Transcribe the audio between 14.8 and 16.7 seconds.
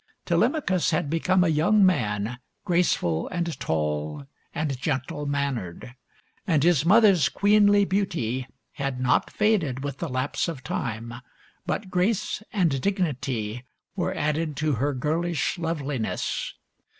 girlish loveliness.